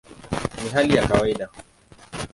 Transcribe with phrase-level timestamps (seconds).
[0.63, 1.49] Ni hali ya kawaida".